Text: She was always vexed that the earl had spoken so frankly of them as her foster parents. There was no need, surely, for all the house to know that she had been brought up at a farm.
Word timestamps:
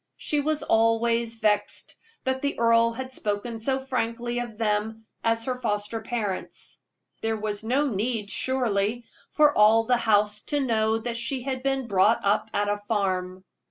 She 0.17 0.39
was 0.39 0.63
always 0.63 1.35
vexed 1.35 1.95
that 2.23 2.41
the 2.41 2.57
earl 2.57 2.91
had 2.93 3.13
spoken 3.13 3.59
so 3.59 3.77
frankly 3.77 4.39
of 4.39 4.57
them 4.57 5.05
as 5.23 5.45
her 5.45 5.61
foster 5.61 6.01
parents. 6.01 6.79
There 7.21 7.37
was 7.37 7.63
no 7.63 7.85
need, 7.87 8.31
surely, 8.31 9.05
for 9.33 9.55
all 9.55 9.83
the 9.83 9.97
house 9.97 10.41
to 10.45 10.59
know 10.59 10.97
that 10.97 11.17
she 11.17 11.43
had 11.43 11.61
been 11.61 11.85
brought 11.85 12.25
up 12.25 12.49
at 12.51 12.67
a 12.67 12.79
farm. 12.79 13.43